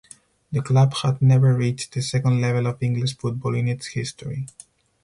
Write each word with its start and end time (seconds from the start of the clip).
The 0.51 0.63
club 0.63 0.95
had 1.03 1.21
never 1.21 1.53
reached 1.53 1.93
the 1.93 2.01
second 2.01 2.41
level 2.41 2.65
of 2.65 2.81
English 2.81 3.17
football 3.19 3.53
in 3.53 3.67
its 3.67 3.85
history. 3.85 4.47